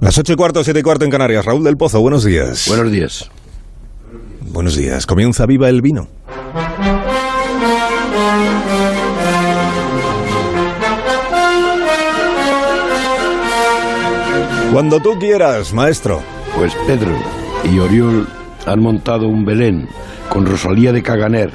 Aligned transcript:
Las 0.00 0.16
ocho 0.16 0.32
y 0.32 0.36
cuarto, 0.36 0.64
siete 0.64 0.80
y 0.80 0.82
cuarto 0.82 1.04
en 1.04 1.10
Canarias. 1.10 1.44
Raúl 1.44 1.62
del 1.62 1.76
Pozo, 1.76 2.00
buenos 2.00 2.24
días. 2.24 2.66
Buenos 2.68 2.90
días. 2.90 3.30
Buenos 4.50 4.74
días. 4.74 5.04
Comienza 5.04 5.44
Viva 5.44 5.68
el 5.68 5.82
Vino. 5.82 6.08
Cuando 14.72 15.00
tú 15.00 15.18
quieras, 15.18 15.74
maestro. 15.74 16.22
Pues 16.56 16.74
Pedro 16.86 17.14
y 17.70 17.78
Oriol 17.78 18.26
han 18.64 18.80
montado 18.80 19.28
un 19.28 19.44
Belén 19.44 19.86
con 20.30 20.46
Rosalía 20.46 20.92
de 20.92 21.02
Caganer. 21.02 21.50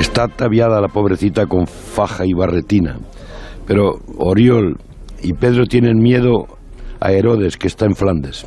Está 0.00 0.24
ataviada 0.24 0.80
la 0.80 0.88
pobrecita 0.88 1.46
con 1.46 1.68
faja 1.68 2.26
y 2.26 2.32
barretina. 2.32 2.98
Pero 3.64 4.00
Oriol 4.18 4.76
y 5.22 5.34
Pedro 5.34 5.66
tienen 5.66 5.98
miedo 5.98 6.57
a 7.00 7.12
Herodes, 7.12 7.56
que 7.56 7.68
está 7.68 7.86
en 7.86 7.94
Flandes. 7.94 8.46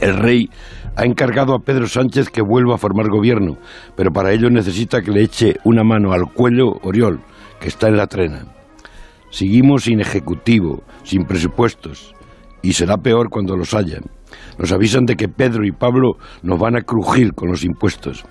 El 0.00 0.16
rey 0.16 0.48
ha 0.96 1.04
encargado 1.04 1.54
a 1.54 1.60
Pedro 1.60 1.86
Sánchez 1.86 2.28
que 2.30 2.42
vuelva 2.42 2.74
a 2.74 2.78
formar 2.78 3.08
gobierno, 3.08 3.56
pero 3.96 4.10
para 4.10 4.32
ello 4.32 4.50
necesita 4.50 5.02
que 5.02 5.10
le 5.10 5.22
eche 5.22 5.56
una 5.64 5.84
mano 5.84 6.12
al 6.12 6.32
cuello 6.32 6.72
Oriol, 6.82 7.20
que 7.60 7.68
está 7.68 7.88
en 7.88 7.96
la 7.96 8.06
trena. 8.06 8.46
Seguimos 9.30 9.84
sin 9.84 10.00
ejecutivo, 10.00 10.82
sin 11.04 11.24
presupuestos, 11.24 12.14
y 12.62 12.72
será 12.72 12.96
peor 12.96 13.28
cuando 13.30 13.56
los 13.56 13.74
haya. 13.74 14.00
Nos 14.58 14.72
avisan 14.72 15.04
de 15.06 15.16
que 15.16 15.28
Pedro 15.28 15.64
y 15.64 15.72
Pablo 15.72 16.16
nos 16.42 16.58
van 16.58 16.76
a 16.76 16.82
crujir 16.82 17.34
con 17.34 17.50
los 17.50 17.64
impuestos. 17.64 18.24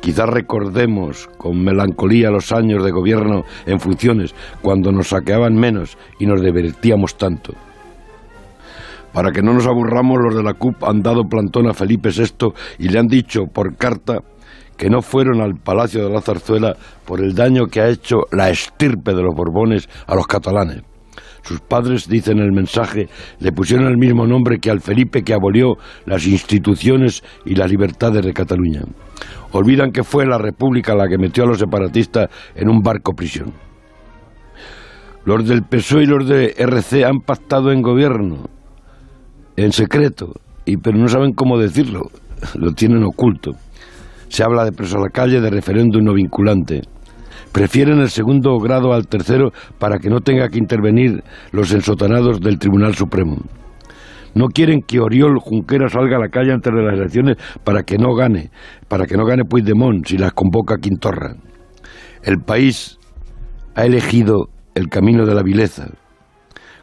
Quizás 0.00 0.28
recordemos 0.28 1.28
con 1.38 1.64
melancolía 1.64 2.30
los 2.30 2.52
años 2.52 2.84
de 2.84 2.92
gobierno 2.92 3.44
en 3.66 3.80
funciones, 3.80 4.34
cuando 4.62 4.92
nos 4.92 5.08
saqueaban 5.08 5.54
menos 5.54 5.98
y 6.18 6.26
nos 6.26 6.42
divertíamos 6.42 7.16
tanto. 7.16 7.54
Para 9.16 9.32
que 9.32 9.40
no 9.40 9.54
nos 9.54 9.66
aburramos, 9.66 10.18
los 10.22 10.36
de 10.36 10.42
la 10.42 10.52
CUP 10.52 10.84
han 10.84 11.00
dado 11.00 11.22
plantón 11.22 11.66
a 11.66 11.72
Felipe 11.72 12.10
VI 12.10 12.52
y 12.78 12.90
le 12.90 12.98
han 12.98 13.06
dicho 13.06 13.46
por 13.46 13.74
carta 13.74 14.18
que 14.76 14.90
no 14.90 15.00
fueron 15.00 15.40
al 15.40 15.54
Palacio 15.54 16.04
de 16.04 16.12
la 16.12 16.20
Zarzuela 16.20 16.76
por 17.06 17.22
el 17.22 17.34
daño 17.34 17.64
que 17.64 17.80
ha 17.80 17.88
hecho 17.88 18.24
la 18.30 18.50
estirpe 18.50 19.14
de 19.14 19.22
los 19.22 19.34
Borbones 19.34 19.88
a 20.06 20.14
los 20.14 20.26
catalanes. 20.26 20.82
Sus 21.40 21.62
padres, 21.62 22.06
dicen 22.10 22.40
el 22.40 22.52
mensaje, 22.52 23.08
le 23.40 23.52
pusieron 23.52 23.86
el 23.86 23.96
mismo 23.96 24.26
nombre 24.26 24.58
que 24.58 24.70
al 24.70 24.82
Felipe 24.82 25.22
que 25.22 25.32
abolió 25.32 25.76
las 26.04 26.26
instituciones 26.26 27.24
y 27.46 27.54
las 27.54 27.70
libertades 27.70 28.22
de 28.22 28.34
Cataluña. 28.34 28.82
Olvidan 29.52 29.92
que 29.92 30.04
fue 30.04 30.26
la 30.26 30.36
República 30.36 30.94
la 30.94 31.08
que 31.08 31.16
metió 31.16 31.44
a 31.44 31.46
los 31.46 31.58
separatistas 31.58 32.28
en 32.54 32.68
un 32.68 32.80
barco 32.80 33.14
prisión. 33.14 33.54
Los 35.24 35.48
del 35.48 35.62
PSOE 35.62 36.02
y 36.02 36.06
los 36.06 36.28
de 36.28 36.54
RC 36.58 37.06
han 37.06 37.20
pactado 37.20 37.72
en 37.72 37.80
gobierno, 37.80 38.44
en 39.56 39.72
secreto, 39.72 40.32
y 40.64 40.76
pero 40.76 40.98
no 40.98 41.08
saben 41.08 41.32
cómo 41.32 41.58
decirlo, 41.58 42.10
lo 42.54 42.72
tienen 42.72 43.02
oculto. 43.04 43.52
Se 44.28 44.42
habla 44.42 44.64
de 44.64 44.72
preso 44.72 44.98
a 44.98 45.02
la 45.02 45.08
calle, 45.08 45.40
de 45.40 45.50
referéndum 45.50 46.04
no 46.04 46.12
vinculante. 46.12 46.82
Prefieren 47.52 48.00
el 48.00 48.10
segundo 48.10 48.58
grado 48.58 48.92
al 48.92 49.06
tercero 49.06 49.50
para 49.78 49.98
que 49.98 50.10
no 50.10 50.20
tenga 50.20 50.48
que 50.48 50.58
intervenir 50.58 51.22
los 51.52 51.72
ensotanados 51.72 52.40
del 52.40 52.58
Tribunal 52.58 52.94
Supremo. 52.94 53.36
No 54.34 54.48
quieren 54.48 54.82
que 54.86 55.00
Oriol 55.00 55.38
Junquera 55.38 55.88
salga 55.88 56.18
a 56.18 56.20
la 56.20 56.28
calle 56.28 56.52
antes 56.52 56.70
de 56.70 56.82
las 56.82 56.92
elecciones 56.92 57.36
para 57.64 57.84
que 57.84 57.96
no 57.96 58.14
gane, 58.14 58.50
para 58.88 59.06
que 59.06 59.16
no 59.16 59.24
gane 59.24 59.44
Puigdemont 59.44 60.06
si 60.06 60.18
las 60.18 60.32
convoca 60.32 60.76
Quintorra. 60.76 61.36
El 62.22 62.40
país 62.40 62.98
ha 63.74 63.86
elegido 63.86 64.50
el 64.74 64.88
camino 64.88 65.24
de 65.24 65.34
la 65.34 65.42
vileza. 65.42 65.86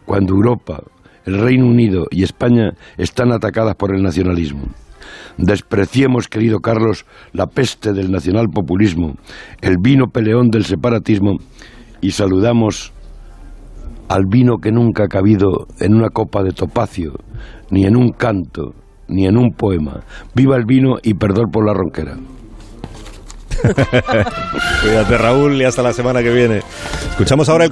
Cuando 0.06 0.34
Europa, 0.34 0.82
el 1.26 1.40
Reino 1.40 1.66
Unido 1.66 2.06
y 2.12 2.24
España 2.24 2.72
están 2.98 3.32
atacadas 3.32 3.76
por 3.76 3.96
el 3.96 4.04
nacionalismo. 4.04 4.66
Despreciemos, 5.38 6.28
querido 6.28 6.60
Carlos, 6.60 7.06
la 7.32 7.48
peste 7.48 7.94
del 7.94 8.12
nacionalpopulismo, 8.12 9.16
el 9.62 9.78
vino 9.82 10.08
peleón 10.08 10.50
del 10.50 10.66
separatismo 10.66 11.38
y 12.02 12.12
saludamos 12.12 12.94
al 14.10 14.26
vino 14.30 14.58
que 14.58 14.72
nunca 14.72 15.06
ha 15.06 15.08
cabido 15.08 15.68
en 15.80 15.96
una 15.96 16.10
copa 16.10 16.44
de 16.44 16.52
topacio, 16.52 17.14
ni 17.72 17.86
en 17.86 17.96
un 17.96 18.12
canto, 18.12 18.74
ni 19.08 19.26
en 19.26 19.38
un 19.38 19.52
poema. 19.52 20.02
Viva 20.36 20.56
el 20.56 20.66
vino 20.66 20.98
y 21.02 21.16
perdón 21.16 21.46
por 21.52 21.66
la 21.66 21.74
ronquera. 21.74 22.16
Cuídate, 24.82 25.18
Raúl, 25.18 25.62
y 25.62 25.64
hasta 25.64 25.82
la 25.82 25.94
semana 25.94 26.22
que 26.22 26.32
viene. 26.32 26.60
Escuchamos 27.12 27.48
ahora 27.50 27.64
el 27.64 27.70
comentario. 27.70 27.72